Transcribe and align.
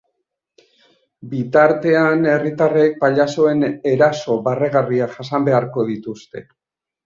Bitartean, 1.33 2.25
herritarrek 2.33 2.97
pailazoen 3.05 3.63
eraso 3.93 4.41
barregarriak 4.51 5.17
jasan 5.21 5.49
beharko 5.53 5.89
dituzte. 5.95 6.47